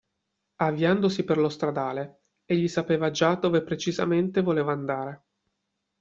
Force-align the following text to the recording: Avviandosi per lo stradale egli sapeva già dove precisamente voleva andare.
Avviandosi 0.61 1.23
per 1.23 1.37
lo 1.37 1.47
stradale 1.47 2.23
egli 2.45 2.67
sapeva 2.67 3.11
già 3.11 3.35
dove 3.35 3.61
precisamente 3.61 4.41
voleva 4.41 4.71
andare. 4.71 5.23